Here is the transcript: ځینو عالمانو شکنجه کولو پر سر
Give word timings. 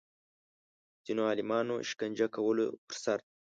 ځینو 1.05 1.21
عالمانو 1.29 1.75
شکنجه 1.89 2.27
کولو 2.35 2.65
پر 2.87 2.95
سر 3.03 3.19